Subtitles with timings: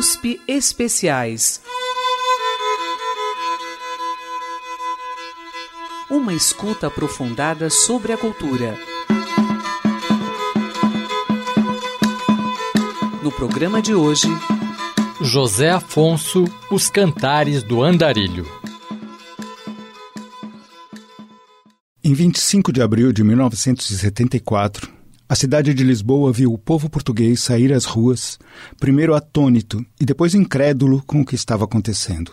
[0.00, 1.60] USP Especiais.
[6.10, 8.78] Uma escuta aprofundada sobre a cultura.
[13.22, 14.28] No programa de hoje,
[15.20, 18.46] José Afonso, Os Cantares do Andarilho.
[22.02, 24.99] Em 25 de abril de 1974,
[25.30, 28.36] a cidade de Lisboa viu o povo português sair às ruas,
[28.80, 32.32] primeiro atônito e depois incrédulo com o que estava acontecendo.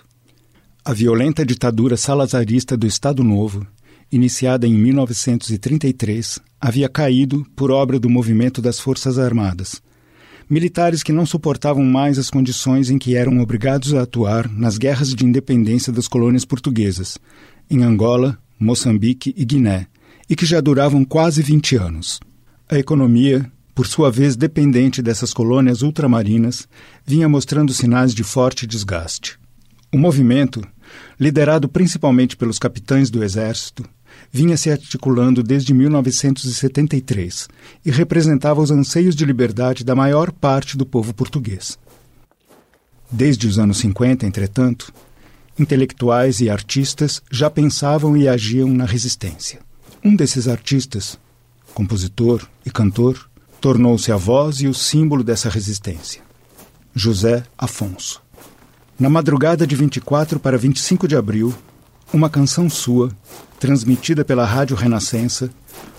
[0.84, 3.68] A violenta ditadura salazarista do Estado Novo,
[4.12, 9.80] iniciada em 1933, havia caído por obra do movimento das Forças Armadas.
[10.50, 15.14] Militares que não suportavam mais as condições em que eram obrigados a atuar nas guerras
[15.14, 17.20] de independência das colônias portuguesas,
[17.70, 19.86] em Angola, Moçambique e Guiné,
[20.28, 22.20] e que já duravam quase 20 anos.
[22.70, 26.68] A economia, por sua vez dependente dessas colônias ultramarinas,
[27.06, 29.40] vinha mostrando sinais de forte desgaste.
[29.90, 30.62] O movimento,
[31.18, 33.86] liderado principalmente pelos capitães do exército,
[34.30, 37.48] vinha se articulando desde 1973
[37.86, 41.80] e representava os anseios de liberdade da maior parte do povo português.
[43.10, 44.92] Desde os anos 50, entretanto,
[45.58, 49.62] intelectuais e artistas já pensavam e agiam na resistência.
[50.04, 51.18] Um desses artistas,
[51.78, 53.30] compositor e cantor,
[53.62, 56.24] tornou-se a voz e o símbolo dessa resistência.
[56.96, 58.20] José Afonso.
[59.00, 61.54] Na madrugada de 24 para 25 de abril,
[62.12, 63.12] uma canção sua,
[63.60, 65.52] transmitida pela Rádio Renascença,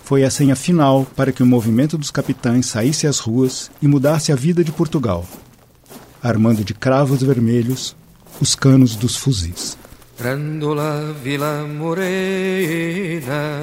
[0.02, 4.32] foi a senha final para que o movimento dos capitães saísse às ruas e mudasse
[4.32, 5.24] a vida de Portugal,
[6.20, 7.94] armando de cravos vermelhos
[8.40, 9.78] os canos dos fuzis.
[10.18, 13.62] Grândola Vila Morena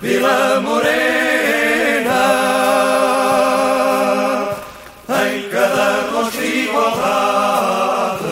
[0.00, 2.22] Vila Morena,
[5.28, 8.24] em cada rosto igualdade,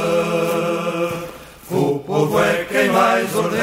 [1.71, 3.59] o povo é quem mais ordena.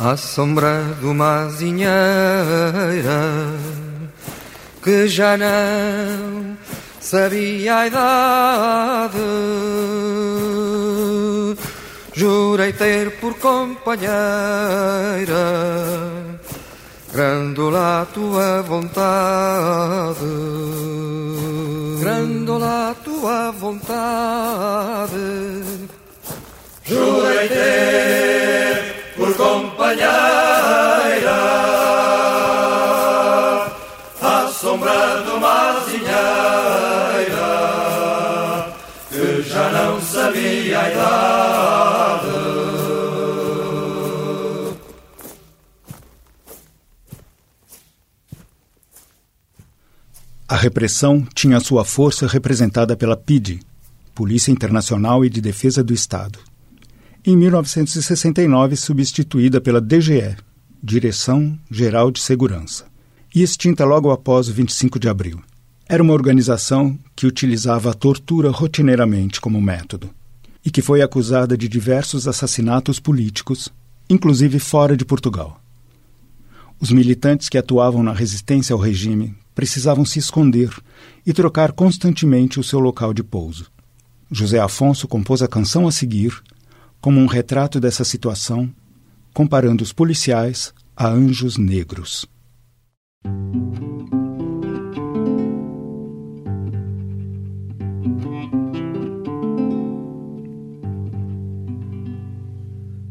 [0.00, 1.90] A sombra de uma azinheira
[4.88, 6.56] que já não
[6.98, 9.18] sabia a idade.
[12.14, 14.10] Jurei ter por companheira
[17.12, 20.18] Grandola tua vontade
[22.00, 25.14] Grandola tua vontade
[26.84, 30.57] Jurei ter por companheira
[40.74, 42.28] a idade.
[50.48, 53.60] A repressão tinha sua força representada pela PIDE,
[54.14, 56.38] Polícia Internacional e de Defesa do Estado.
[57.24, 60.36] Em 1969, substituída pela DGE,
[60.82, 62.86] Direção Geral de Segurança
[63.34, 65.42] e extinta logo após o 25 de abril.
[65.86, 70.10] Era uma organização que utilizava a tortura rotineiramente como método
[70.68, 73.70] e que foi acusada de diversos assassinatos políticos,
[74.06, 75.58] inclusive fora de Portugal.
[76.78, 80.70] Os militantes que atuavam na resistência ao regime precisavam se esconder
[81.24, 83.72] e trocar constantemente o seu local de pouso.
[84.30, 86.38] José Afonso compôs a canção a seguir
[87.00, 88.70] como um retrato dessa situação,
[89.32, 92.28] comparando os policiais a anjos negros.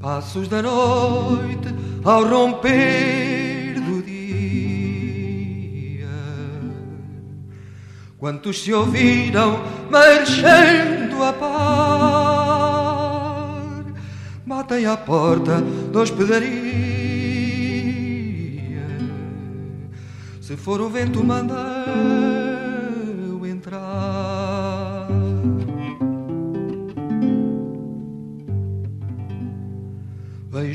[0.07, 1.67] Passos da noite
[2.05, 6.07] ao romper do dia,
[8.17, 9.59] quantos se ouviram
[9.91, 12.23] marchando a par,
[14.45, 15.61] batem à porta
[15.91, 16.47] da hospedaria.
[20.39, 22.46] Se for o vento mandou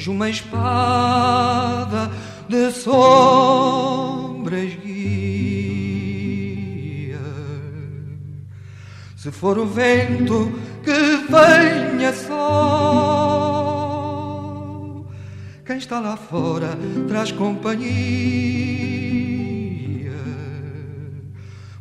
[0.02, 2.10] Vejo uma espada
[2.48, 6.32] de sombras guia.
[9.16, 10.90] Se for o vento que
[11.30, 12.34] venha só,
[15.64, 16.76] quem está lá fora
[17.06, 17.86] traz companhia.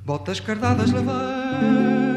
[0.05, 2.10] Botas cardadas levantam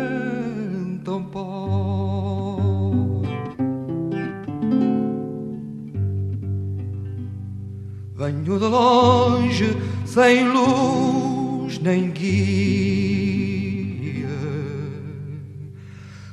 [10.24, 12.24] sem luz nem guia.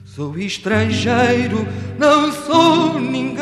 [0.05, 1.67] Sou estrangeiro,
[1.99, 3.41] não sou ninguém.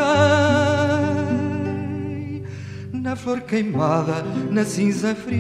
[2.92, 5.38] Na flor queimada, na cinza fria,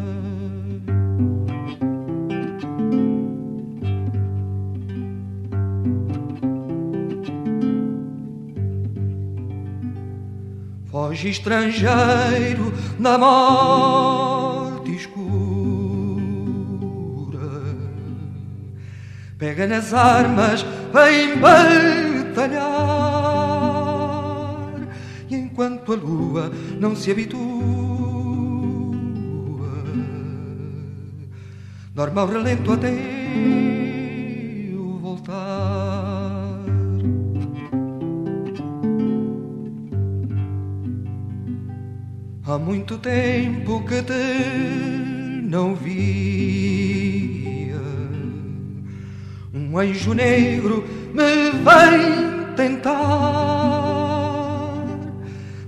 [11.30, 15.24] Estrangeiro da morte escura,
[19.38, 22.64] pega nas armas, vem batalhar.
[25.30, 27.42] E enquanto a lua não se habitua,
[31.94, 33.13] dorme ao relento até
[42.46, 44.12] Há muito tempo que te
[45.44, 45.94] não via.
[49.54, 52.94] Um anjo negro me vem tentar.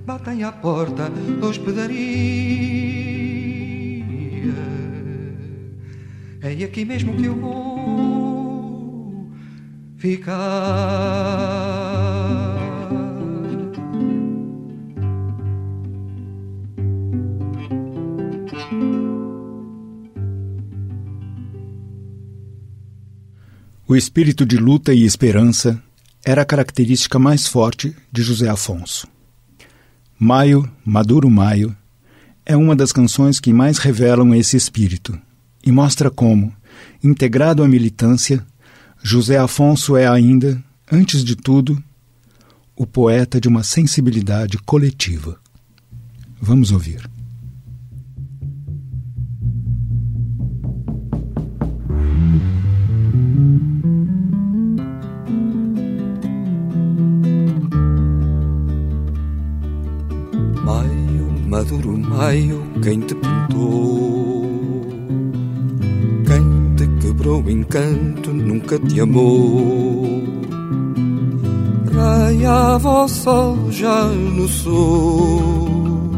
[0.05, 1.95] Batem à porta da hospedaria.
[6.41, 9.29] É aqui mesmo que eu vou
[9.97, 11.74] ficar.
[23.87, 25.79] O espírito de luta e esperança
[26.25, 29.07] era a característica mais forte de José Afonso.
[30.17, 31.77] Maio, Maduro Maio,
[32.43, 35.15] é uma das canções que mais revelam esse espírito
[35.63, 36.51] e mostra como,
[37.03, 38.43] integrado à militância,
[39.03, 40.59] José Afonso é ainda,
[40.91, 41.81] antes de tudo,
[42.75, 45.39] o poeta de uma sensibilidade coletiva.
[46.41, 47.07] Vamos ouvir.
[61.55, 64.85] Maduro maio, quem te pintou?
[66.27, 70.21] Quem te quebrou o encanto nunca te amou.
[71.93, 76.11] Raiava o sol já no sul.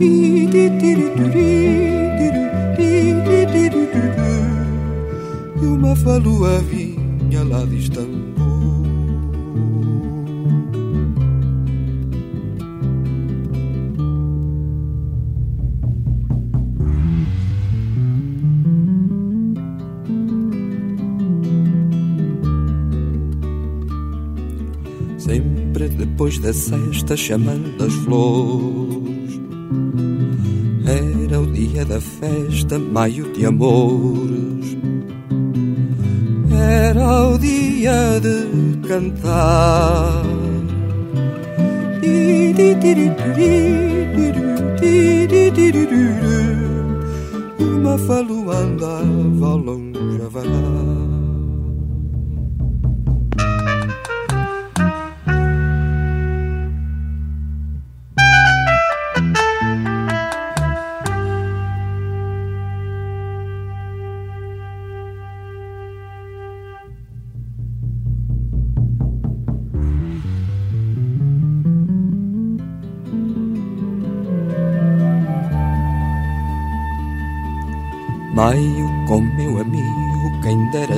[0.00, 0.48] E
[5.60, 7.76] uma falua vinha lá de
[26.20, 29.40] depois da sexta chamando as flores
[30.86, 34.76] Era o dia da festa, maio de amores
[36.52, 40.22] Era o dia de cantar
[42.02, 42.52] E
[47.62, 50.89] uma falua andava longe a varar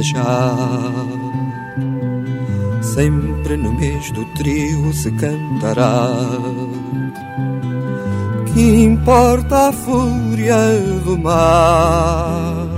[0.03, 0.55] já.
[2.83, 6.09] Sempre no mês do trio se cantará.
[8.53, 10.57] Que importa a fúria
[11.05, 12.69] do mar?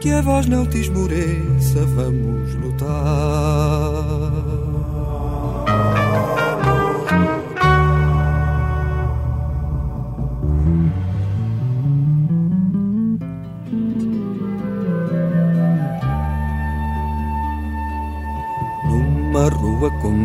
[0.00, 2.61] Que a voz não te esmoreça, vamos lutar.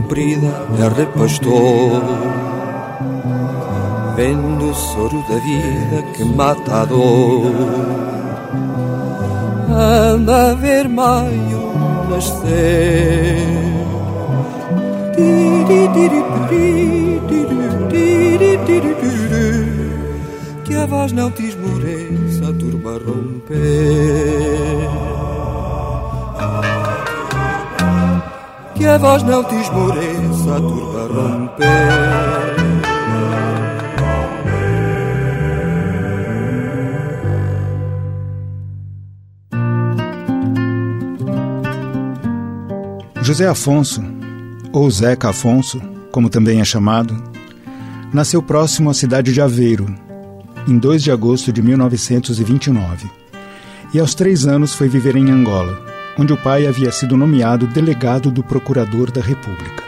[0.07, 2.01] Comprida é repastor
[4.15, 7.51] Vendo soro da vida que mata a dor
[9.69, 11.73] Anda a ver maio
[12.09, 13.35] nascer
[20.63, 23.67] Que a voz não te esmoreça, a turba romper
[28.77, 32.57] Que a voz não te esmoreça, a turba romper
[43.27, 44.01] José Afonso,
[44.71, 45.81] ou Zeca Afonso,
[46.13, 47.21] como também é chamado,
[48.13, 49.93] nasceu próximo à cidade de Aveiro,
[50.65, 53.09] em 2 de agosto de 1929,
[53.93, 58.31] e aos três anos foi viver em Angola, onde o pai havia sido nomeado delegado
[58.31, 59.83] do Procurador da República.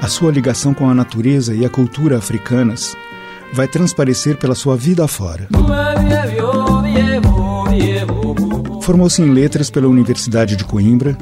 [0.00, 2.96] A sua ligação com a natureza e a cultura africanas
[3.52, 5.48] vai transparecer pela sua vida afora.
[8.82, 11.16] Formou-se em letras pela Universidade de Coimbra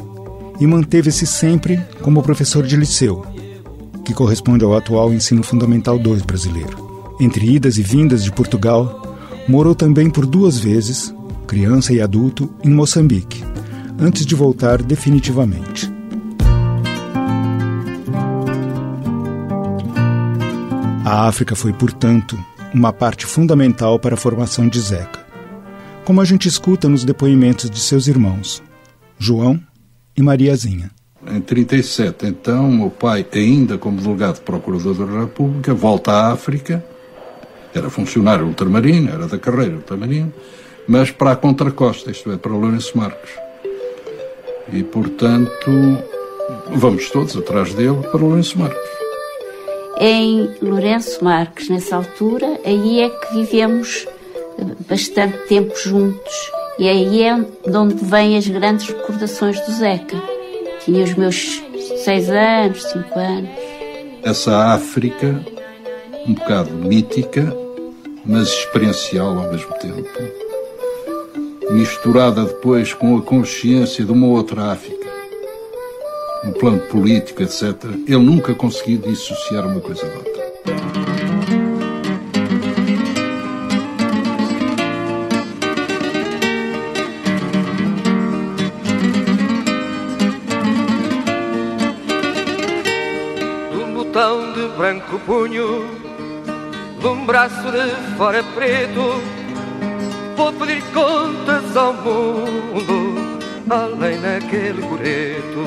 [0.61, 3.25] e manteve-se sempre como professor de liceu,
[4.05, 7.17] que corresponde ao atual Ensino Fundamental 2 brasileiro.
[7.21, 9.17] Entre idas e vindas de Portugal,
[9.49, 11.15] morou também por duas vezes,
[11.47, 13.43] criança e adulto, em Moçambique,
[13.99, 15.91] antes de voltar definitivamente.
[21.05, 22.39] A África foi, portanto,
[22.73, 25.27] uma parte fundamental para a formação de Zeca,
[26.05, 28.63] como a gente escuta nos depoimentos de seus irmãos,
[29.19, 29.59] João
[30.17, 30.91] e Mariazinha.
[31.27, 36.85] Em 37, então, meu pai, ainda como delegado procurador da República, volta à África,
[37.75, 40.33] era funcionário ultramarino, era da carreira ultramarino,
[40.87, 43.48] mas para a contracosta, isto é, para Lourenço Marques.
[44.73, 45.71] E, portanto,
[46.75, 48.99] vamos todos atrás dele para Lourenço Marques.
[50.01, 54.07] Em Lourenço Marques, nessa altura, aí é que vivemos
[54.89, 60.17] bastante tempo juntos e aí é de onde vêm as grandes recordações do Zeca.
[60.85, 61.61] Tinha os meus
[62.05, 63.51] seis anos, cinco anos.
[64.23, 65.45] Essa África,
[66.27, 67.53] um bocado mítica,
[68.25, 70.48] mas experiencial ao mesmo tempo,
[71.71, 75.09] misturada depois com a consciência de uma outra África,
[76.45, 77.75] no plano político, etc.,
[78.07, 80.39] ele nunca conseguiu dissociar uma coisa da outra.
[94.79, 95.85] branco punho,
[97.01, 99.21] de um braço de fora preto,
[100.39, 105.65] vou pedir contas ao mundo, além daquele coreto.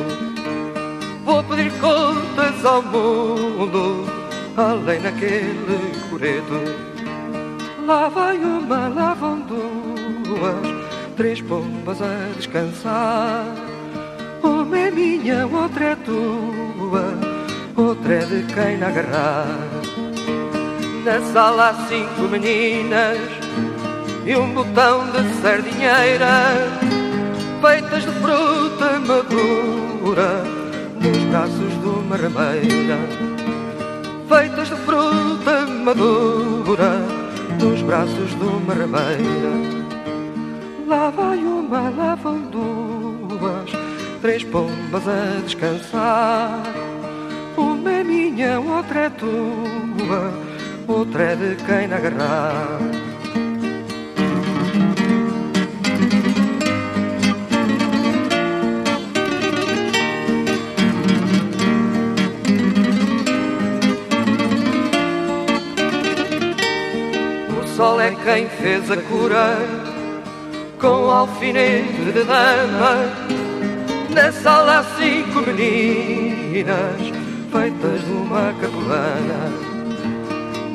[1.26, 4.06] Vou pedir contas ao mundo,
[4.56, 6.62] além daquele coreto.
[7.86, 10.86] Lá vai uma, lá vão duas,
[11.18, 13.44] três pombas a descansar.
[14.42, 17.14] Uma é minha, outra é tua
[17.76, 19.48] outra é de quem na agarrar.
[21.04, 23.41] Na sala há cinco meninas
[24.26, 26.70] e um botão de sardinheira,
[27.60, 30.44] feitas de fruta madura,
[31.02, 32.98] nos braços de uma rameira.
[34.30, 37.02] Feitas de fruta madura,
[37.60, 39.82] nos braços de uma rameira.
[40.88, 43.72] Lá vai uma, lá vão duas,
[44.22, 46.62] três pombas a descansar.
[47.58, 50.34] Uma é minha, outra é tua,
[50.88, 53.11] outra é de quem agarrar.
[68.16, 69.58] Quem fez a cura
[70.80, 73.10] com alfinete de dama.
[74.10, 77.02] Na sala há cinco meninas
[77.52, 79.52] feitas de uma capulana.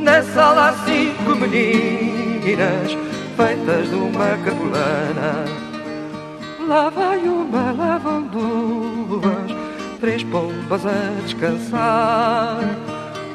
[0.00, 2.96] Na sala há cinco meninas
[3.36, 5.44] feitas de uma capulana.
[6.66, 9.52] Lá vai uma, lá vão duas,
[10.00, 12.58] três pombas a descansar.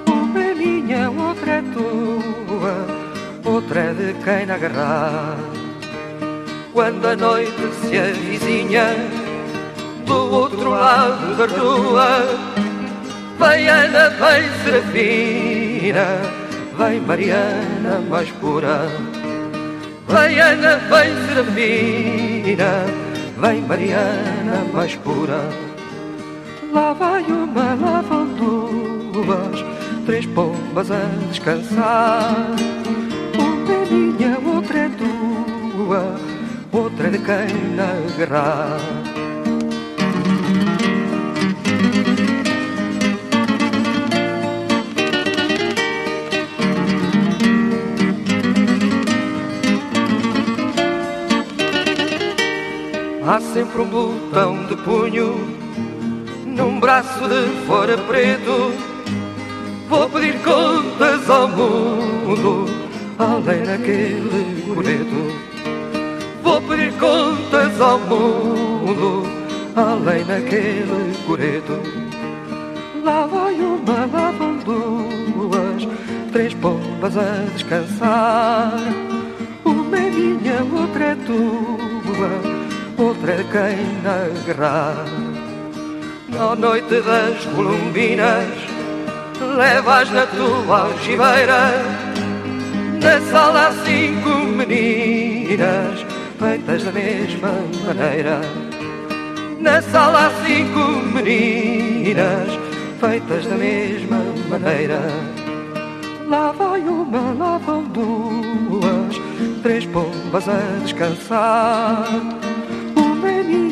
[0.07, 3.00] Uma é minha, outra é tua,
[3.51, 5.35] outra é de quem agarrar.
[6.73, 8.95] Quando a noite se avizinha,
[10.05, 12.23] do outro lado da rua,
[13.37, 16.05] vem Ana, vem Serafina,
[16.77, 18.87] vem Mariana mais pura.
[20.07, 22.85] Vem Ana, vem Serafina,
[23.37, 25.41] vem Mariana mais pura.
[26.71, 28.27] Lá vai uma, lá vão
[29.11, 29.65] duas,
[30.05, 32.55] três pombas a descansar.
[35.91, 36.15] Tua,
[36.71, 38.79] outra de quem agarrar.
[53.27, 55.35] Há sempre um botão de punho
[56.45, 58.73] num braço de fora preto.
[59.89, 62.65] Vou pedir contas ao mundo,
[63.19, 65.50] além daquele coreto.
[66.51, 69.23] Vou pedir contas ao mundo,
[69.73, 71.79] além daquele coreto.
[73.05, 75.87] Lá vai uma, lá vão duas,
[76.33, 78.73] três pombas a descansar.
[79.63, 82.61] Uma é minha, outra é tua
[83.01, 85.05] outra é quem agarrar.
[86.27, 88.49] Na noite das columbinas,
[89.55, 91.71] levas na tua algibeira,
[93.01, 96.10] na sala cinco meninas,
[96.41, 97.51] feitas da mesma
[97.85, 98.41] maneira.
[99.59, 100.79] Na sala há cinco
[101.13, 102.49] meninas,
[102.99, 104.17] feitas da mesma
[104.49, 104.99] maneira.
[106.27, 109.21] Lá vai uma, lá vão duas,
[109.61, 112.07] três pombas a descansar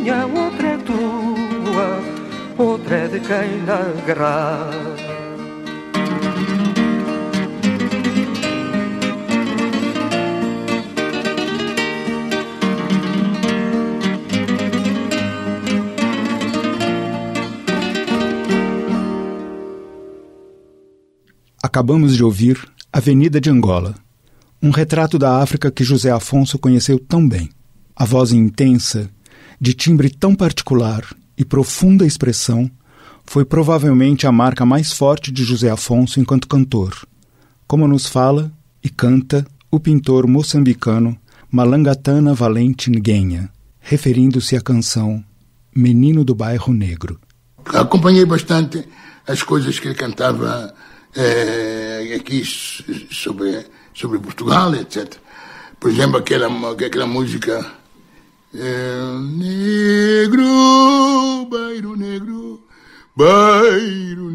[0.09, 4.98] minha, outra é tua, outra é de quem agarrar.
[21.69, 23.93] Acabamos de ouvir Avenida de Angola,
[24.59, 27.47] um retrato da África que José Afonso conheceu tão bem.
[27.95, 29.07] A voz intensa,
[29.61, 31.05] de timbre tão particular
[31.37, 32.71] e profunda expressão,
[33.23, 37.07] foi provavelmente a marca mais forte de José Afonso enquanto cantor,
[37.67, 38.51] como nos fala
[38.83, 41.15] e canta o pintor moçambicano
[41.51, 43.47] Malangatana Valente Nguenha,
[43.79, 45.23] referindo-se à canção
[45.75, 47.19] Menino do Bairro Negro.
[47.63, 48.83] Acompanhei bastante
[49.27, 50.73] as coisas que ele cantava
[51.15, 55.17] é, aqui sobre, sobre Portugal, etc.
[55.79, 57.73] Por exemplo, aquela, aquela música
[58.53, 60.43] é, negro,
[61.49, 62.63] bairro negro,
[63.15, 64.29] bairro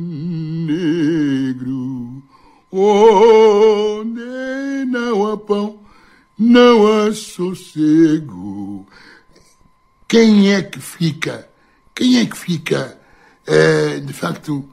[0.66, 2.22] negro,
[2.72, 4.20] onde
[4.86, 5.80] não há pão,
[6.38, 8.86] não há sossego.
[10.08, 11.48] Quem é que fica,
[11.94, 12.98] quem é que fica,
[13.46, 14.68] é, de facto,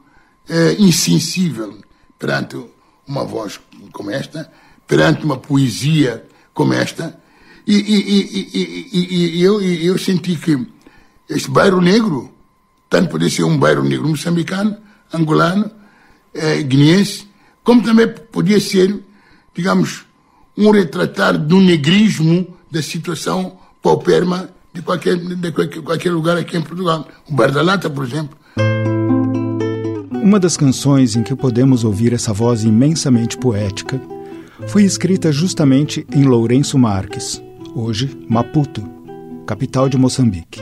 [0.78, 1.80] insensível
[2.22, 2.56] perante
[3.08, 3.60] uma voz
[3.92, 4.52] como esta,
[4.88, 7.20] perante uma poesia como esta?
[7.66, 10.68] E, e, e, e eu, eu senti que
[11.28, 12.32] este bairro negro,
[12.88, 14.78] tanto podia ser um bairro negro moçambicano,
[15.12, 15.72] angolano,
[16.34, 17.28] eh, guineense,
[17.64, 19.04] como também podia ser,
[19.56, 20.06] digamos,
[20.56, 26.62] um retratar do negrismo da situação pauperma de qualquer, de qualquer, qualquer lugar aqui em
[26.62, 27.08] Portugal.
[27.28, 28.38] O Bar da Lata, por exemplo.
[30.22, 34.00] Uma das canções em que podemos ouvir essa voz imensamente poética
[34.68, 37.42] foi escrita justamente em Lourenço Marques,
[37.76, 38.88] hoje Maputo,
[39.48, 40.62] capital de Moçambique.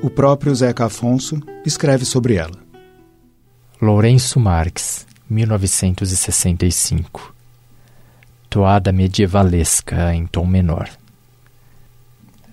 [0.00, 2.54] O próprio Zeca Afonso escreve sobre ela.
[3.82, 7.34] Lourenço Marques, 1965.
[8.48, 10.88] Toada medievalesca em tom menor.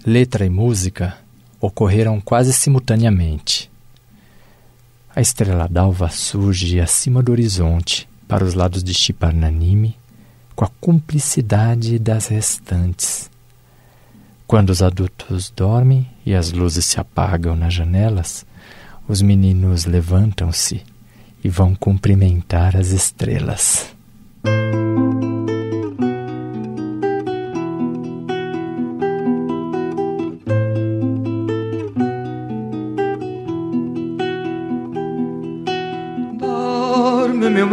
[0.03, 1.15] Letra e música
[1.61, 3.70] ocorreram quase simultaneamente.
[5.13, 9.97] A estrela d'alva surge acima do horizonte para os lados de Chiparnanime
[10.55, 13.29] com a cumplicidade das restantes.
[14.47, 18.45] Quando os adultos dormem e as luzes se apagam nas janelas,
[19.05, 20.81] os meninos levantam-se
[21.43, 23.93] e vão cumprimentar as estrelas.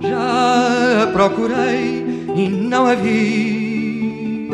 [0.00, 4.50] Já a procurei e não a vi.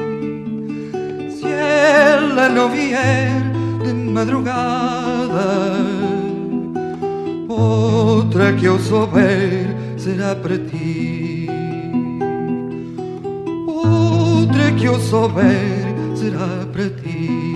[1.30, 3.42] Se ela não vier
[3.82, 5.46] de madrugada,
[7.48, 11.48] outra que eu souber será para ti.
[13.66, 17.49] Outra que eu souber será para ti.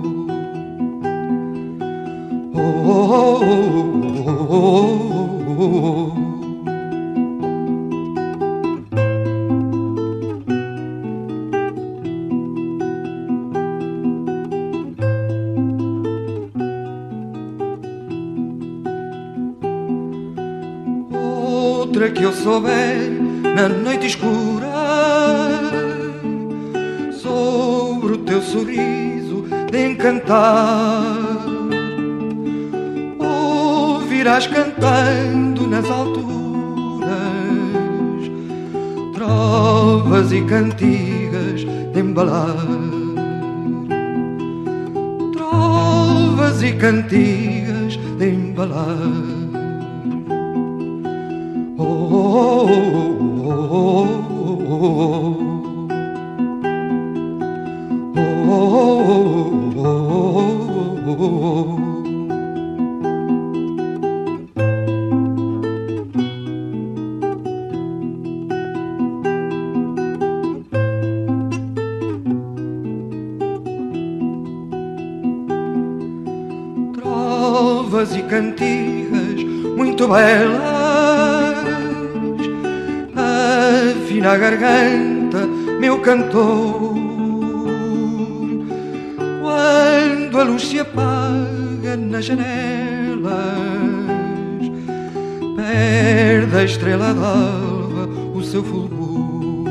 [96.89, 99.69] estrela d'alva o seu fulgor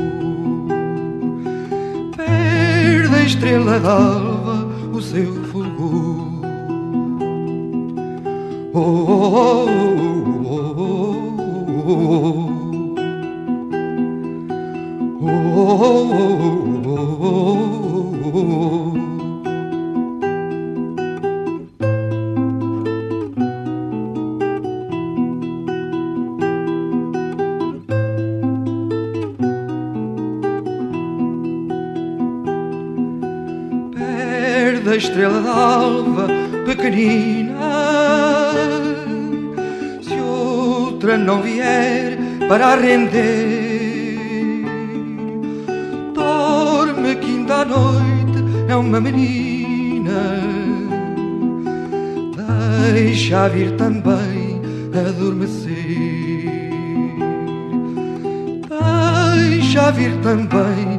[2.15, 6.29] Perde a estrela d'alva o seu fulgor
[8.73, 9.67] oh, oh,
[10.45, 10.79] oh, oh,
[15.19, 15.27] Perde
[18.63, 18.78] a
[42.49, 43.69] para render
[46.15, 50.41] Dorme que ainda à noite é uma menina.
[52.91, 54.59] Deixa vir também
[55.07, 55.69] adormecer.
[59.35, 60.98] Deixa vir também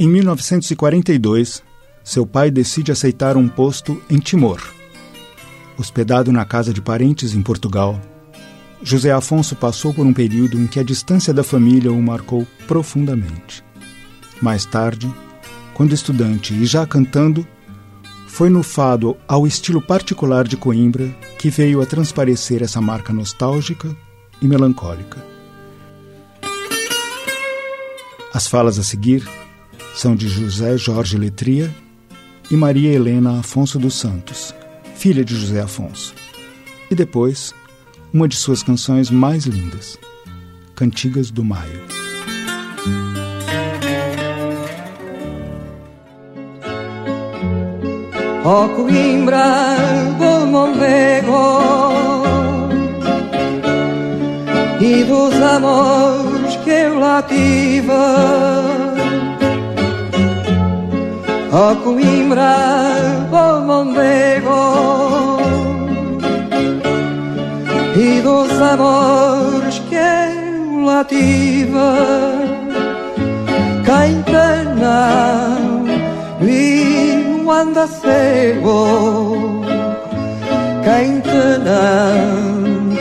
[0.00, 1.62] Em 1942,
[2.02, 4.58] seu pai decide aceitar um posto em Timor.
[5.76, 8.00] Hospedado na casa de parentes em Portugal,
[8.82, 13.62] José Afonso passou por um período em que a distância da família o marcou profundamente.
[14.40, 15.06] Mais tarde,
[15.74, 17.46] quando estudante e já cantando,
[18.26, 23.94] foi no fado ao estilo particular de Coimbra que veio a transparecer essa marca nostálgica
[24.40, 25.22] e melancólica.
[28.32, 29.28] As falas a seguir
[29.94, 31.74] são de José Jorge Letria
[32.50, 34.54] e Maria Helena Afonso dos Santos,
[34.96, 36.14] filha de José Afonso.
[36.90, 37.54] E depois,
[38.12, 39.98] uma de suas canções mais lindas,
[40.74, 41.80] Cantigas do Maio.
[48.42, 49.36] Ó Coimbra
[50.18, 51.92] do Mondego
[54.80, 58.89] E dos amores que eu lá tive
[61.52, 62.56] Ó Coimbra
[63.30, 65.40] do Mondego.
[67.96, 71.72] E dos amores que eu lá tive
[73.84, 74.70] Quem te
[76.40, 79.62] viu anda cego
[80.84, 82.94] Quem te não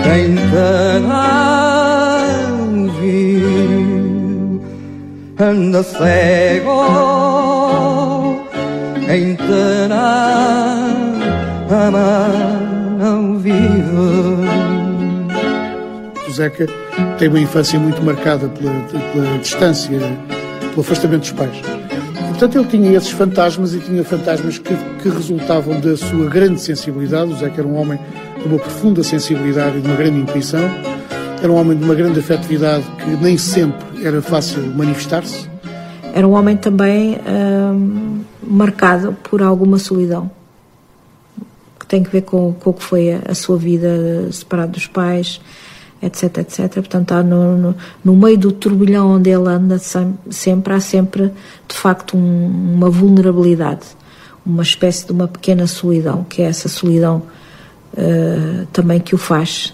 [0.03, 1.58] Quem te não
[5.39, 6.85] anda cego
[9.05, 10.99] Quem te não
[11.87, 12.31] amar
[12.99, 13.55] não vive
[16.27, 16.67] O Zeca
[17.17, 18.73] tem uma infância muito marcada pela,
[19.13, 19.99] pela distância,
[20.69, 21.57] pelo afastamento dos pais.
[21.57, 26.61] E, portanto, ele tinha esses fantasmas e tinha fantasmas que, que resultavam da sua grande
[26.61, 27.33] sensibilidade.
[27.33, 27.99] O Zeca era um homem
[28.41, 30.61] de uma profunda sensibilidade e de uma grande intuição.
[31.41, 35.47] Era um homem de uma grande afetividade que nem sempre era fácil manifestar-se.
[36.13, 40.29] Era um homem também hum, marcado por alguma solidão
[41.79, 44.85] que tem que ver com, com o que foi a, a sua vida separado dos
[44.85, 45.39] pais,
[46.01, 46.73] etc, etc.
[46.73, 49.77] Portanto, está no, no, no, meio do turbilhão onde ele anda
[50.29, 51.31] sempre, há sempre,
[51.67, 53.85] de facto, um, uma vulnerabilidade,
[54.45, 57.23] uma espécie de uma pequena solidão, que é essa solidão
[57.93, 59.73] uh, também que o faz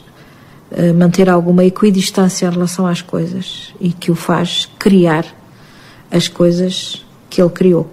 [0.95, 5.25] manter alguma equidistância em relação às coisas e que o faz criar
[6.12, 7.91] as coisas que ele criou.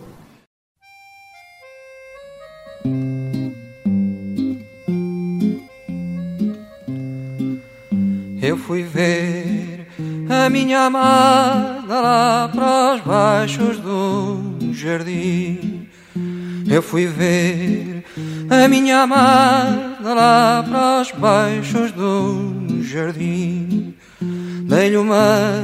[8.41, 9.87] Eu fui ver
[10.29, 15.72] a minha amada lá para os baixos do jardim.
[16.73, 18.03] Eu fui ver
[18.49, 23.95] a minha amada lá para os baixos do jardim.
[24.65, 25.63] Dei-lhe uma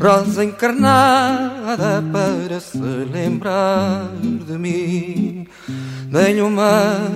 [0.00, 5.46] rosa encarnada para se lembrar de mim.
[6.10, 7.08] Dei-lhe uma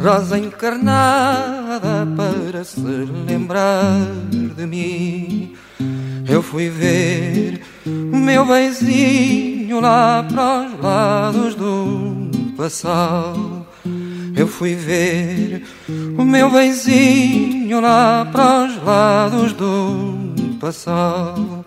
[0.00, 2.80] rosa encarnada para se
[3.26, 5.54] lembrar de mim.
[6.28, 12.27] Eu fui ver o meu benzinho lá para os lados do
[14.34, 15.62] Eu fui ver
[16.18, 21.64] o meu benzinho lá para os lados do passal.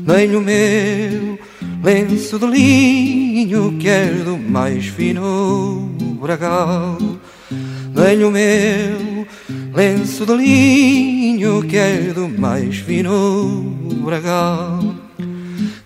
[0.00, 1.38] Dei-lhe o meu
[1.84, 6.96] lenço de linho que é do mais fino bragal.
[7.94, 9.26] Dei-lhe o meu
[9.74, 13.64] lenço de linho que é do mais fino
[14.02, 14.80] bragal.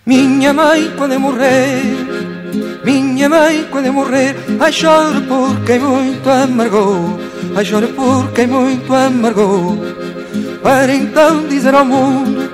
[0.05, 2.36] Minha mãe, quando eu morrer,
[2.83, 7.19] minha mãe, quando eu morrer, ai choro por quem muito amargou,
[7.55, 9.77] ai choro por quem muito amargou.
[10.61, 12.49] Para então dizer ao mundo,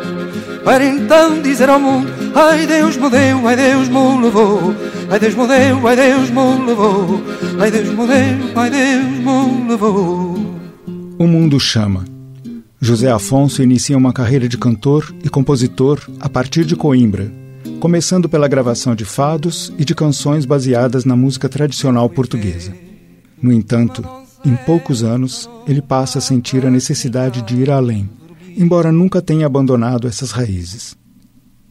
[0.63, 4.73] para então dizer ao mundo, ai Deus me deu, ai Deus me levou,
[5.10, 7.21] ai Deus me deu, ai Deus me levou,
[7.60, 10.53] ai Deus me deu, ai Deus me levou.
[11.19, 12.06] O mundo chama.
[12.79, 17.32] José Afonso inicia uma carreira de cantor e compositor a partir de Coimbra,
[17.84, 22.74] começando pela gravação de fados e de canções baseadas na música tradicional portuguesa.
[23.41, 24.02] No entanto,
[24.46, 28.10] em poucos anos, ele passa a sentir a necessidade de ir além,
[28.56, 30.96] embora nunca tenha abandonado essas raízes.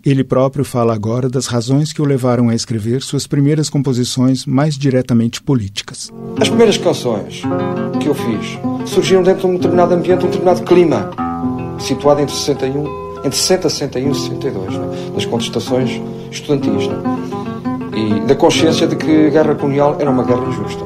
[0.05, 4.77] Ele próprio fala agora das razões que o levaram a escrever suas primeiras composições mais
[4.77, 6.11] diretamente políticas.
[6.38, 7.40] As primeiras canções
[8.03, 11.11] que eu fiz surgiram dentro de um determinado ambiente, um determinado clima,
[11.79, 14.87] situado entre 61 entre 60, 61 e 62, né?
[15.14, 16.96] das contestações estudantis né?
[17.94, 20.85] e da consciência de que a guerra colonial era uma guerra injusta.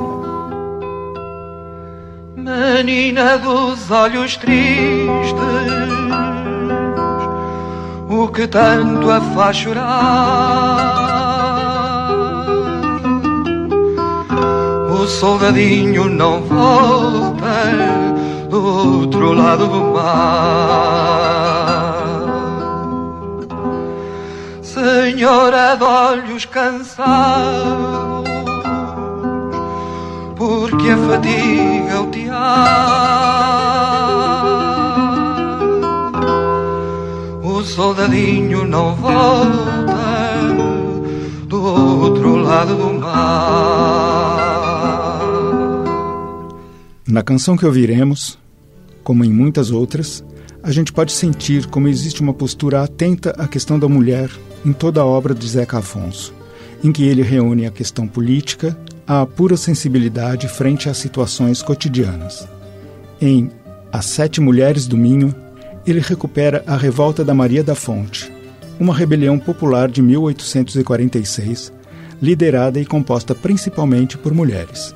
[2.36, 2.82] Né?
[2.82, 5.34] Menina dos olhos tristes,
[8.08, 11.06] o que tanto a faz chorar?
[14.90, 17.36] O soldadinho não volta
[18.50, 21.45] do outro lado do mar.
[24.86, 28.30] Senhora de olhos cansados,
[30.36, 32.36] porque a fadiga o tiar.
[37.42, 39.96] O soldadinho não volta
[41.48, 43.16] do outro lado do mar.
[47.08, 48.38] Na canção que ouviremos,
[49.02, 50.22] como em muitas outras,
[50.66, 54.28] a gente pode sentir como existe uma postura atenta à questão da mulher
[54.64, 56.34] em toda a obra de Zeca Afonso,
[56.82, 58.76] em que ele reúne a questão política
[59.06, 62.48] à pura sensibilidade frente às situações cotidianas.
[63.20, 63.48] Em
[63.92, 65.32] As Sete Mulheres do Minho,
[65.86, 68.32] ele recupera a revolta da Maria da Fonte,
[68.80, 71.72] uma rebelião popular de 1846,
[72.20, 74.92] liderada e composta principalmente por mulheres.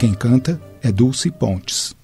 [0.00, 1.94] Quem canta é Dulce Pontes.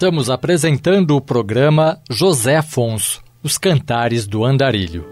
[0.00, 5.04] Estamos apresentando o programa José Afonso, Os Cantares do Andarilho.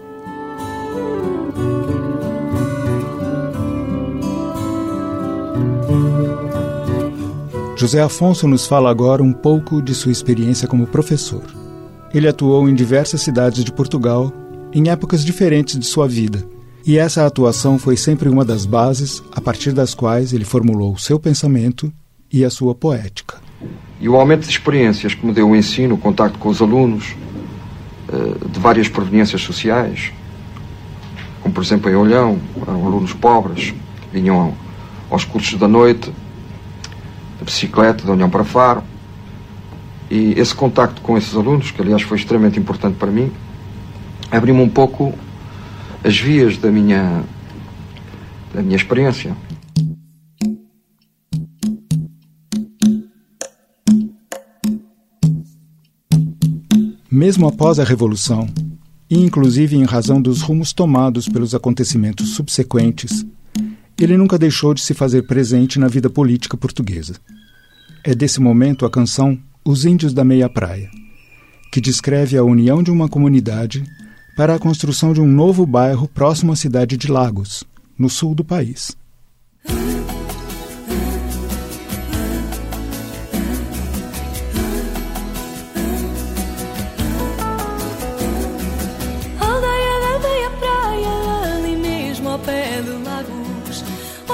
[7.77, 11.43] José Afonso nos fala agora um pouco de sua experiência como professor.
[12.11, 14.33] Ele atuou em diversas cidades de Portugal,
[14.73, 16.43] em épocas diferentes de sua vida,
[16.83, 20.99] e essa atuação foi sempre uma das bases a partir das quais ele formulou o
[20.99, 21.93] seu pensamento
[22.33, 23.48] e a sua poética.
[23.99, 27.15] E o aumento de experiências que me deu o ensino, o contacto com os alunos
[28.07, 30.11] eh, de várias proveniências sociais,
[31.41, 33.73] como por exemplo em Olhão, eram alunos pobres,
[34.13, 34.53] vinham
[35.09, 36.11] aos cursos da noite,
[37.39, 38.83] de bicicleta, de Olhão para Faro.
[40.09, 43.31] E esse contacto com esses alunos, que aliás foi extremamente importante para mim,
[44.31, 45.13] abriu-me um pouco
[46.03, 47.23] as vias da minha,
[48.53, 49.35] da minha experiência.
[57.19, 58.47] Mesmo após a Revolução,
[59.09, 63.25] e inclusive em razão dos rumos tomados pelos acontecimentos subsequentes,
[63.99, 67.15] ele nunca deixou de se fazer presente na vida política portuguesa.
[68.05, 70.89] É desse momento a canção Os Índios da Meia Praia,
[71.73, 73.83] que descreve a união de uma comunidade
[74.37, 77.65] para a construção de um novo bairro próximo à cidade de Lagos,
[77.97, 78.95] no sul do país.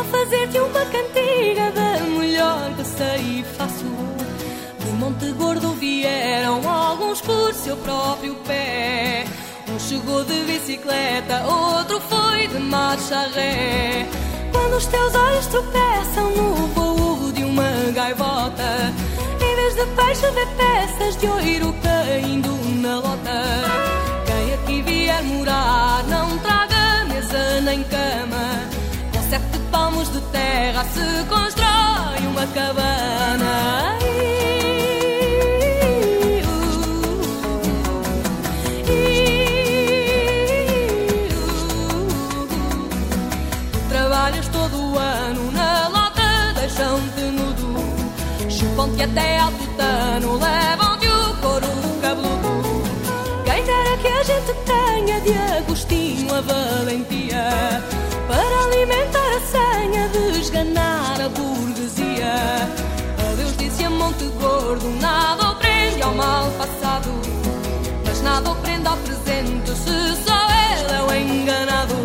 [0.05, 3.85] Fazer-te uma cantiga da melhor que sei e faço.
[4.79, 9.25] De Monte Gordo vieram alguns por seu próprio pé.
[9.69, 14.07] Um chegou de bicicleta, outro foi de marcha ré.
[14.51, 18.93] Quando os teus olhos tropeçam no voo de uma gaivota,
[19.41, 22.49] em vez de peixe vê peças de ouro caindo
[22.81, 23.43] na lota.
[24.25, 28.24] Quem aqui vier morar, não traga mesa nem cama.
[29.75, 33.97] Palmos de terra se constrói uma cabana.
[43.89, 47.75] Trabalhas todo o ano na lota, deixam-te nudo.
[48.49, 51.67] Chupam-te até ao tutano, levam-te o couro
[52.01, 52.81] cabeludo.
[53.43, 57.83] Quem dera que a gente tenha de Agostinho a valentia
[58.29, 59.24] para alimentar
[59.55, 62.35] a senha de a burguesia.
[63.31, 67.09] Adeus disse a Monte Gordo, nada o prende ao mal passado,
[68.05, 71.95] mas nada o prende ao presente se só ele é o enganado.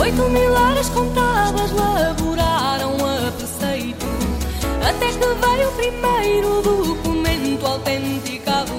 [0.00, 4.06] Oito mil horas contadas laboraram a preceito
[4.88, 6.75] Até que veio o primeiro
[7.56, 8.72] documento autenticado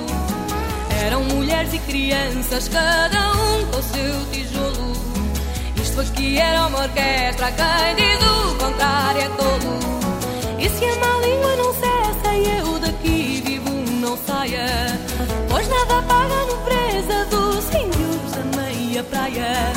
[1.05, 4.93] Eram mulheres e crianças, cada um com seu tijolo.
[5.81, 9.79] Isto aqui era uma orquestra, quem diz o contrário é tolo.
[10.59, 13.69] E se a má língua não cessa e eu daqui vivo
[13.99, 14.65] não saia.
[15.49, 19.73] Pois nada paga a nobreza dos índios da meia praia.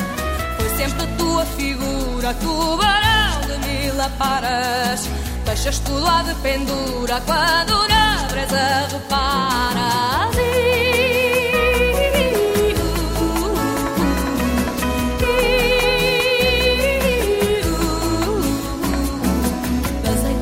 [0.56, 5.08] Foi sempre a tua figura, tubarão de mil aparas.
[5.50, 10.36] Deixas tu lá de pendura quando na brisa reparas.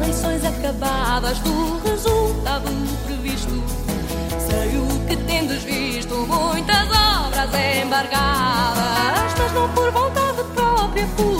[0.02, 2.70] Eleições acabadas do resultado
[3.06, 3.64] previsto.
[4.46, 7.50] Sei o que tendes visto, muitas obras
[7.82, 11.37] embargadas, mas não por vontade própria, porque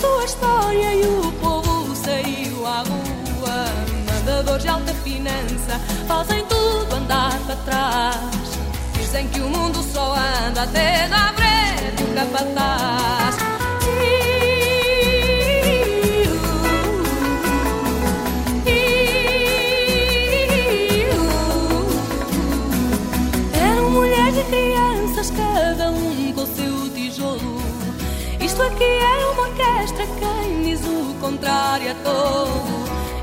[0.00, 3.66] sua história e o povo saiu à rua.
[4.06, 8.58] Mandadores de alta finança fazem tudo andar para trás.
[8.94, 10.14] Dizem que o mundo só
[10.46, 13.45] anda até à frente o capataz.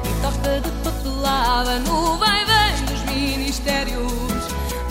[0.04, 4.12] E toca de papelada no vai-vem dos ministérios.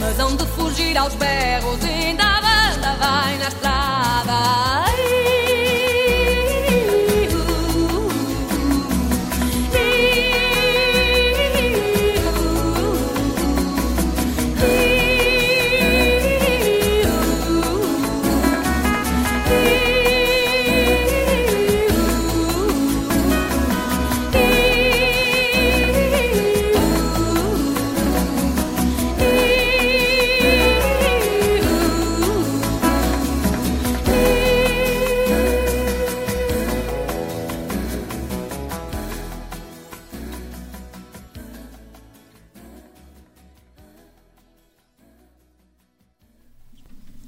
[0.00, 4.91] Mas hão de fugir aos berros, ainda a banda vai na estrada.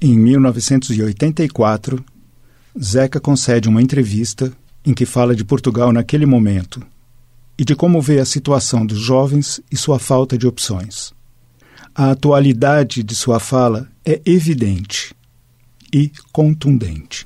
[0.07, 2.05] Em 1984,
[2.79, 4.53] Zeca concede uma entrevista
[4.85, 6.79] em que fala de Portugal naquele momento
[7.57, 11.11] e de como vê a situação dos jovens e sua falta de opções.
[11.95, 15.15] A atualidade de sua fala é evidente
[15.91, 17.25] e contundente.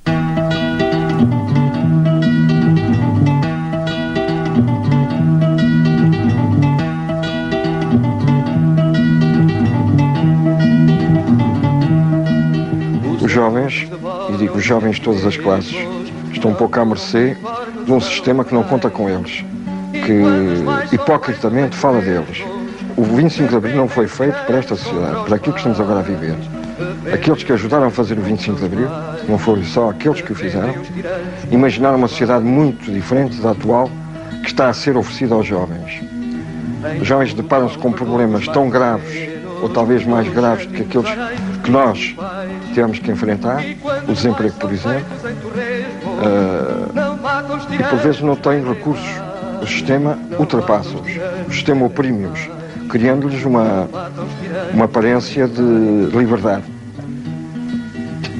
[13.39, 13.87] Jovens
[14.33, 15.73] e digo jovens de todas as classes,
[16.29, 17.37] estão um pouco à mercê
[17.85, 19.45] de um sistema que não conta com eles,
[19.93, 22.43] que hipocritamente fala deles.
[22.97, 25.99] O 25 de Abril não foi feito para esta sociedade, para aquilo que estamos agora
[25.99, 26.35] a viver.
[27.13, 28.89] Aqueles que ajudaram a fazer o 25 de Abril,
[29.27, 30.75] não foram só aqueles que o fizeram,
[31.49, 33.89] imaginaram uma sociedade muito diferente da atual
[34.41, 36.01] que está a ser oferecida aos jovens.
[37.01, 39.28] Os jovens deparam-se com problemas tão graves,
[39.61, 41.09] ou talvez mais graves do que aqueles
[41.63, 42.15] que nós
[42.73, 43.63] temos que enfrentar,
[44.07, 45.05] o desemprego, por exemplo,
[46.19, 49.09] uh, e por vezes não têm recursos.
[49.61, 51.11] O sistema ultrapassa-os,
[51.47, 52.49] o sistema oprime-os,
[52.89, 53.89] criando-lhes uma,
[54.73, 55.61] uma aparência de
[56.13, 56.63] liberdade.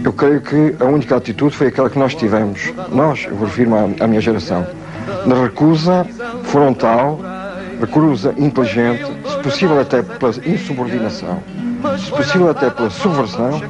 [0.04, 4.08] Eu creio que a única atitude foi aquela que nós tivemos, nós, eu refiro à,
[4.08, 4.66] minha geração,
[5.26, 6.08] na recusa
[6.44, 7.20] frontal,
[7.80, 11.42] recusa inteligente, se possível até pela insubordinação,
[11.98, 13.62] se possível até pela subversão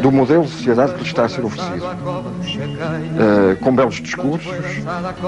[0.00, 1.84] do modelo de sociedade que lhe está a ser oferecido.
[1.84, 4.52] Uh, com belos discursos,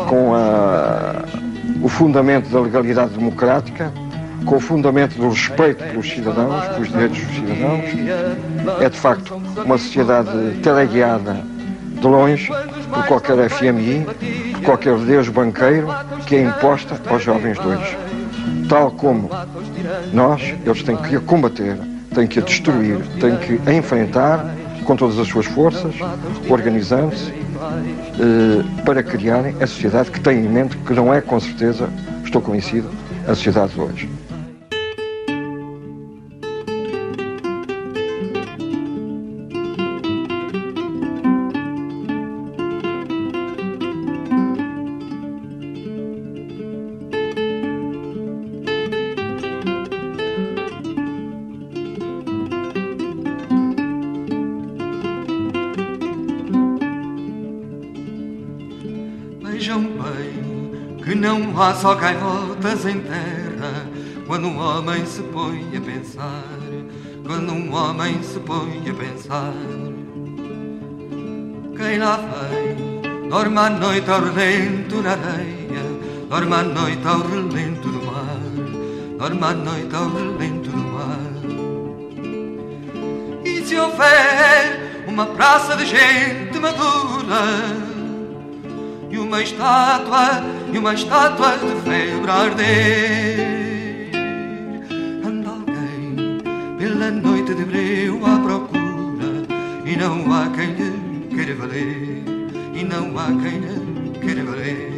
[0.09, 1.25] com a,
[1.83, 3.93] o fundamento da legalidade democrática,
[4.45, 8.83] com o fundamento do respeito pelos cidadãos, pelos direitos dos cidadãos.
[8.83, 11.43] É de facto uma sociedade teleguiada
[11.83, 12.51] de longe
[12.91, 14.07] por qualquer FMI,
[14.55, 15.89] por qualquer Deus banqueiro
[16.27, 18.05] que é imposta aos jovens de hoje.
[18.69, 19.31] Tal como
[20.12, 21.79] nós, eles têm que a combater,
[22.14, 24.55] têm que a destruir, têm que a enfrentar
[24.85, 25.95] com todas as suas forças,
[26.49, 31.89] organizando-se eh, para criarem a sociedade que têm em mente, que não é com certeza,
[32.25, 32.89] estou convencido,
[33.27, 34.09] a sociedade de hoje.
[64.77, 66.45] Homem se põe a pensar.
[67.27, 69.55] Quando um homem se põe a pensar.
[71.77, 75.83] Quem lá vem, dorme à noite ao relento na areia,
[76.29, 81.18] dorme à noite ao relento do mar, dorme à noite ao relento do mar.
[83.45, 87.45] E se houver uma praça de gente madura
[89.11, 93.55] e uma estátua e uma estátua de febre a arder.
[97.07, 99.46] Pela noite de breu à procura
[99.84, 102.24] e não há quem lhe queira valer,
[102.74, 104.95] e não há quem lhe queira valer.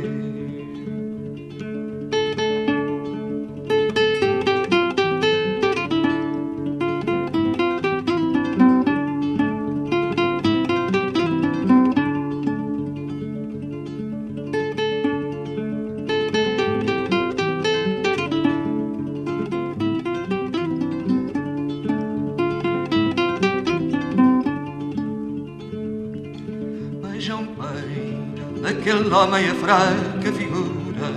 [28.91, 31.13] Homem a fraca figura,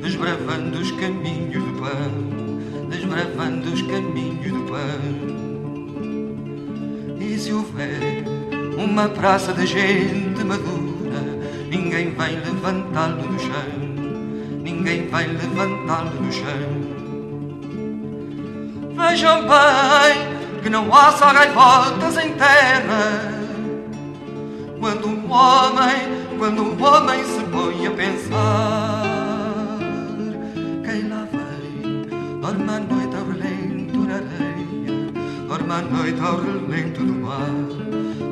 [0.00, 5.00] desbravando os caminhos do pão, desbravando os caminhos do pão.
[7.18, 8.22] E se houver
[8.78, 11.20] uma praça de gente madura,
[11.68, 13.72] ninguém vai levantá-lo do chão,
[14.62, 16.86] ninguém vai levantá-lo do chão.
[18.94, 23.34] Vejam bem que não há só gaivotas em terra,
[24.78, 29.06] quando um homem quando um homem se põe a pensar
[30.84, 35.12] quem lá vem dorme à noite ao relento na areia
[35.48, 37.50] dorme noite ao relento do mar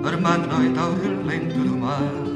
[0.02, 2.34] dorme noite ao relento do mar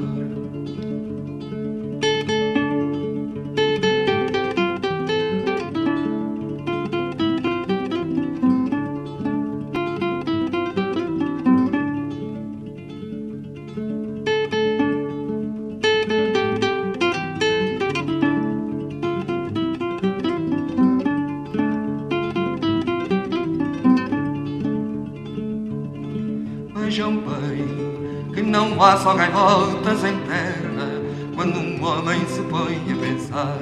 [29.88, 30.88] gaivotas em terra
[31.34, 33.58] quando um homem se põe a pensar.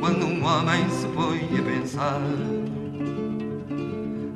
[0.00, 2.20] Quando um homem se põe a pensar.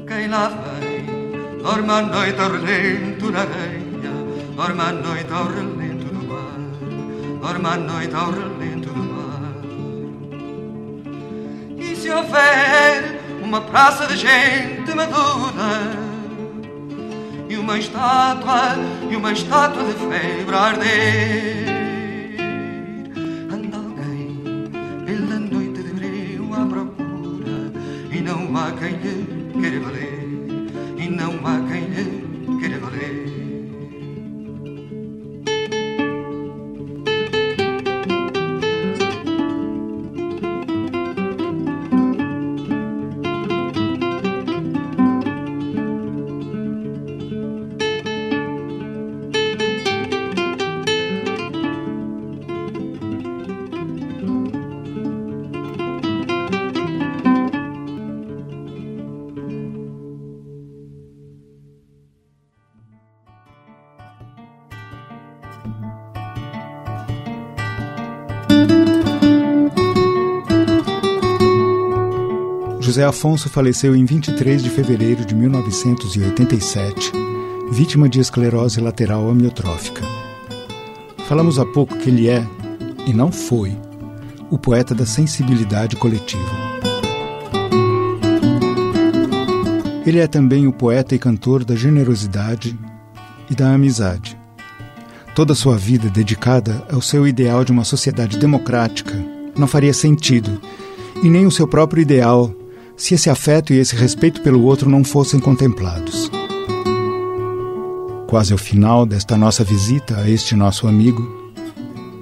[0.07, 4.12] Quem lá vem, dorme à noite ao relento na areia,
[4.55, 9.53] dorme à noite ao relento do mar, dorme à noite ao relento do mar.
[11.79, 16.05] E se houver uma praça de gente madura
[17.67, 18.77] uma estátua
[19.11, 21.67] e uma estátua de febre a arder.
[23.53, 24.71] Anda alguém
[25.05, 27.73] pela noite de breu à procura
[28.12, 30.29] e não há quem lhe queira valer,
[30.97, 31.59] e não há
[72.97, 77.12] José Afonso faleceu em 23 de fevereiro de 1987,
[77.70, 80.01] vítima de esclerose lateral amiotrófica.
[81.28, 82.42] Falamos há pouco que ele é,
[83.07, 83.76] e não foi,
[84.51, 86.42] o poeta da sensibilidade coletiva.
[90.07, 92.78] Ele é também o poeta e cantor da generosidade
[93.51, 94.38] e da amizade.
[95.34, 99.22] Toda sua vida dedicada ao seu ideal de uma sociedade democrática
[99.55, 100.59] não faria sentido,
[101.22, 102.57] e nem o seu próprio ideal
[102.97, 106.30] se esse afeto e esse respeito pelo outro não fossem contemplados.
[108.26, 111.53] Quase ao final desta nossa visita a este nosso amigo,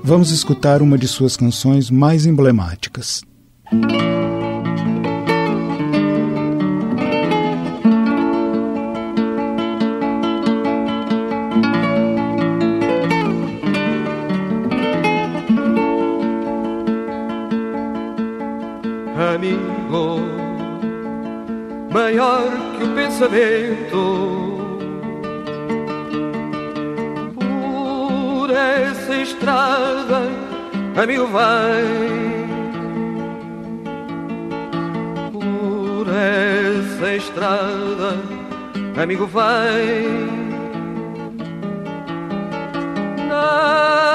[0.03, 3.23] vamos escutar uma de suas canções mais emblemáticas.
[19.35, 20.44] Amigo,
[21.95, 24.01] maior que o pensamento.
[27.39, 30.23] Por essa estrada,
[31.01, 31.85] amigo, vai.
[35.33, 38.19] Por essa estrada,
[39.01, 39.85] amigo, vai.
[43.29, 44.14] Não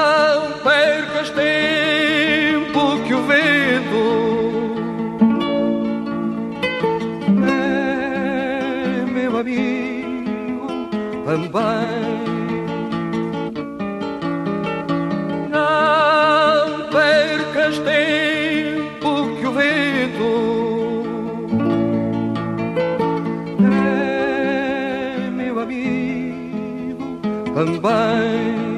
[27.64, 28.70] também.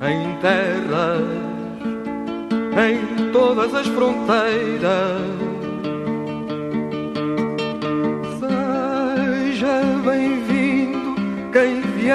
[0.00, 1.22] em terras,
[2.88, 5.17] em todas as fronteiras.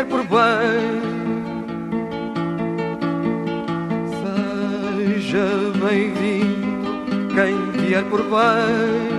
[0.04, 1.02] Vier por bem.
[5.00, 5.46] Seja
[5.86, 9.13] bem-vindo quem vier por bem.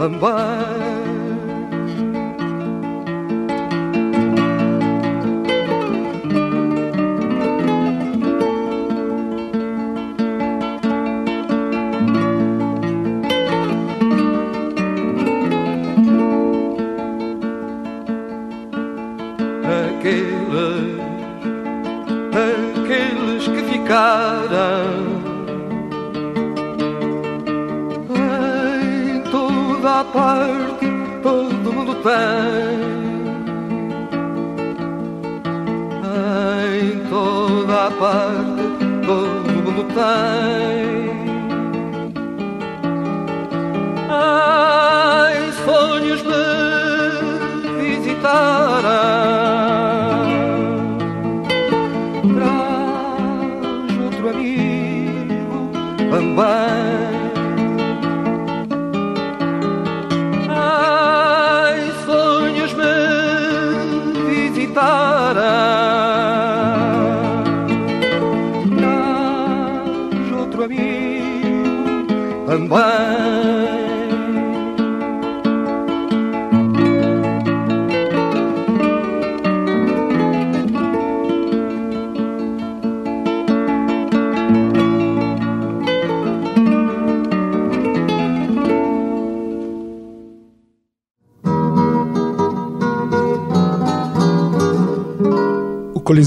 [0.00, 0.79] Também aqueles,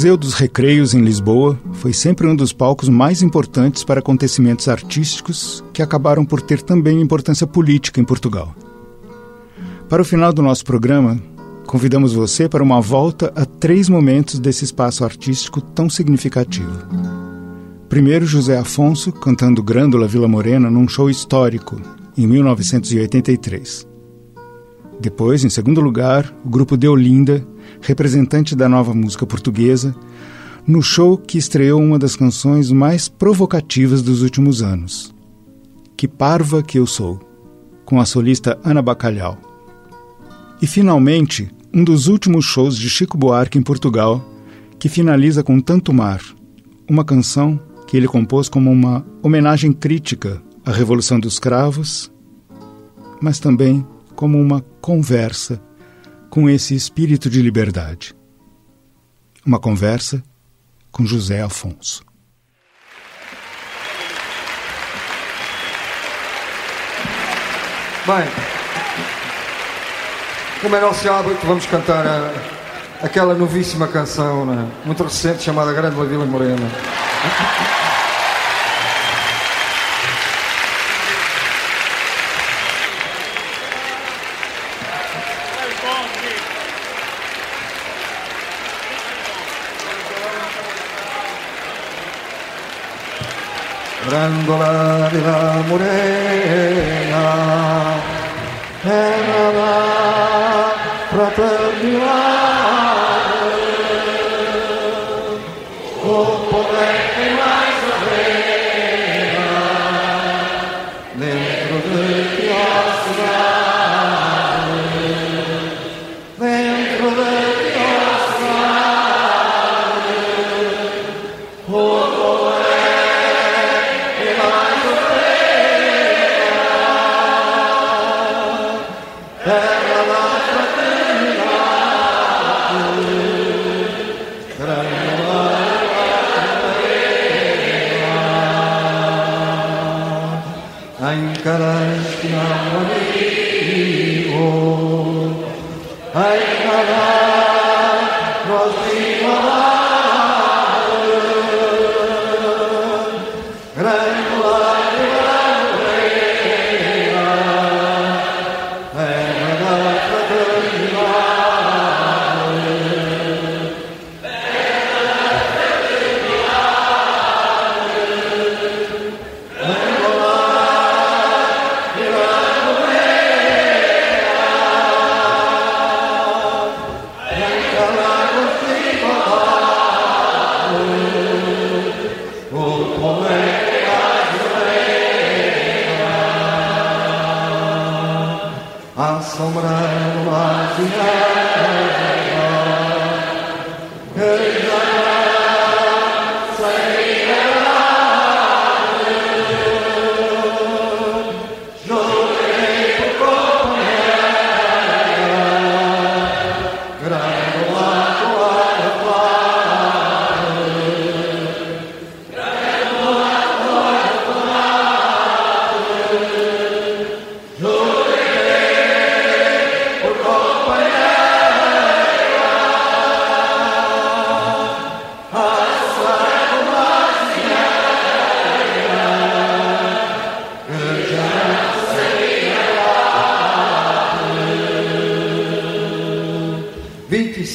[0.04, 5.64] Coliseu dos Recreios, em Lisboa, foi sempre um dos palcos mais importantes para acontecimentos artísticos
[5.72, 8.54] que acabaram por ter também importância política em Portugal.
[9.88, 11.18] Para o final do nosso programa,
[11.66, 16.86] convidamos você para uma volta a três momentos desse espaço artístico tão significativo.
[17.88, 21.82] Primeiro, José Afonso cantando Grândola Vila Morena num show histórico,
[22.18, 23.88] em 1983.
[25.00, 27.48] Depois, em segundo lugar, o grupo Deolinda
[27.82, 29.96] representante da nova música portuguesa,
[30.66, 35.14] no show que estreou uma das canções mais provocativas dos últimos anos,
[35.98, 37.20] Que Parva Que Eu Sou,
[37.86, 39.38] com a solista Ana Bacalhau.
[40.62, 44.24] E finalmente, um dos últimos shows de Chico Buarque em Portugal,
[44.80, 46.22] que finaliza com Tanto Mar,
[46.90, 52.12] uma canção que ele compôs como uma homenagem crítica à Revolução dos Cravos,
[53.22, 53.86] mas também
[54.16, 55.62] como uma conversa
[56.34, 58.16] com esse espírito de liberdade.
[59.46, 60.24] Uma conversa
[60.92, 62.04] com José Afonso.
[68.08, 68.26] Bem,
[70.60, 72.34] como é nosso hábito, vamos cantar a,
[73.04, 74.72] aquela novíssima canção, né?
[74.86, 76.68] muito recente, chamada Grande La Vila Morena.
[94.46, 97.26] Grandola de la morena,
[98.84, 99.74] terra da
[101.12, 102.33] fraternidade,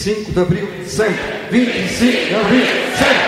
[0.09, 1.14] 25 de abril, sempre.
[1.50, 2.64] 25 de abril,
[2.96, 3.28] sempre.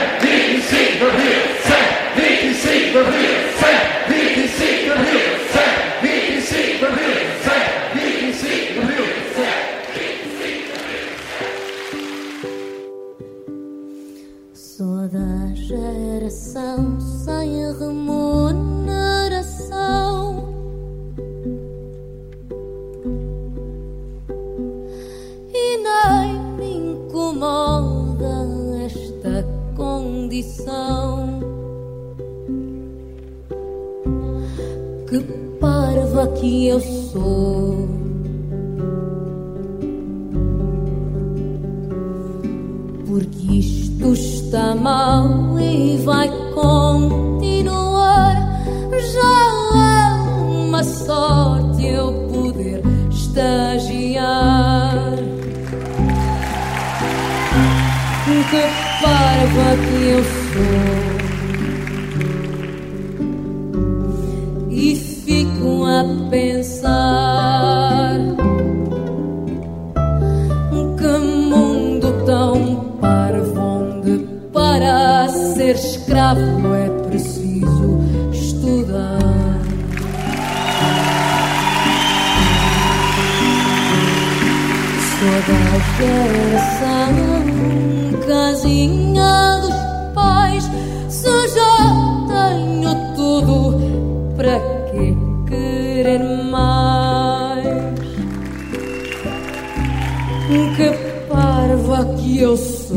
[101.90, 102.96] prova que eu sou.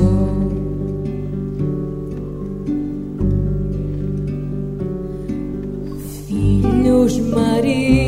[6.28, 8.03] Filhos Maria.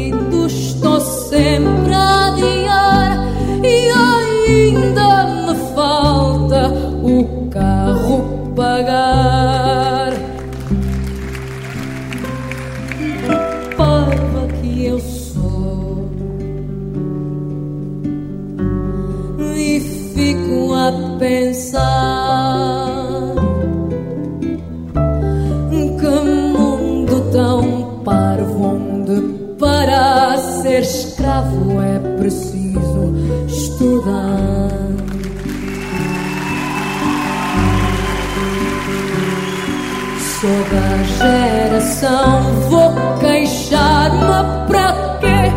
[41.18, 45.52] geração vou queixar-me para quê?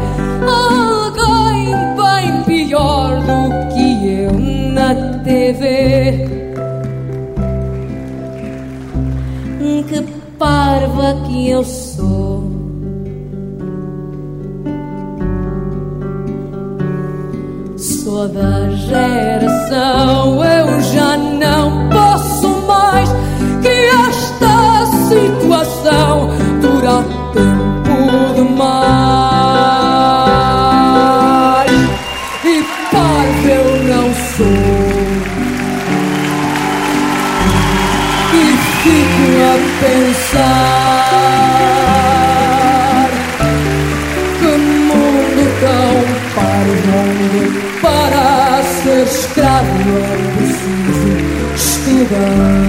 [0.47, 4.33] Alguém bem pior do que eu
[4.73, 6.29] na TV.
[9.89, 10.03] Que
[10.39, 12.51] parva que eu sou.
[17.77, 21.78] Sou da geração, eu já não
[28.59, 28.99] mar.
[32.45, 34.47] E paz eu não sou.
[38.35, 38.45] E
[38.83, 40.59] fico a pensar
[44.39, 44.51] que
[44.89, 45.95] mundo tão
[46.35, 47.01] parvo
[47.81, 48.27] para
[48.63, 51.13] ser escravo é preciso
[51.55, 52.68] estudar.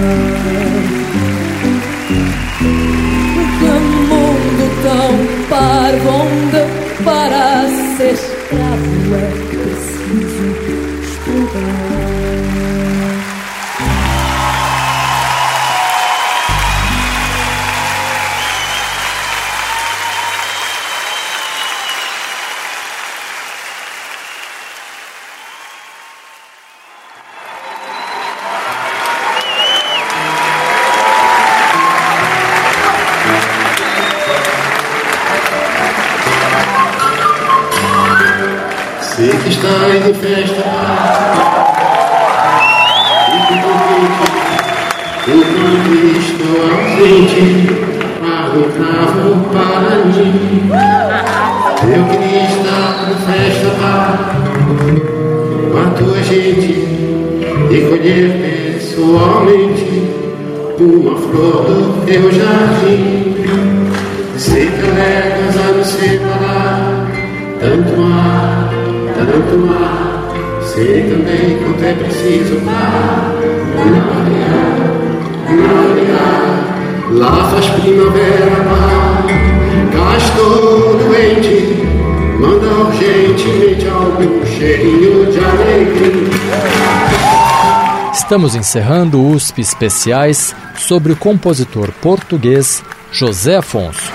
[88.49, 94.11] Estamos encerrando USP especiais sobre o compositor português José Afonso.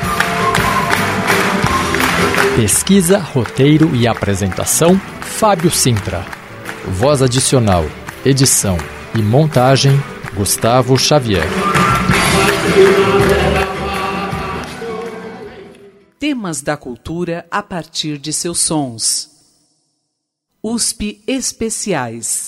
[2.56, 6.26] Pesquisa, roteiro e apresentação: Fábio Sintra.
[6.84, 7.84] Voz adicional,
[8.24, 8.76] edição
[9.14, 10.02] e montagem:
[10.34, 11.46] Gustavo Xavier.
[16.18, 19.30] Temas da cultura a partir de seus sons.
[20.60, 22.43] USP Especiais